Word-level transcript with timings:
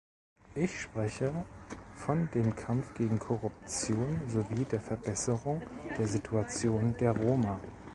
Ich 0.55 0.81
spreche 0.81 1.31
von 1.95 2.27
dem 2.33 2.55
Kampf 2.55 2.91
gegen 2.95 3.19
Korruption 3.19 4.19
sowie 4.27 4.65
der 4.65 4.81
Verbesserung 4.81 5.61
der 5.99 6.07
Situation 6.07 6.97
der 6.97 7.15
Roma. 7.15 7.59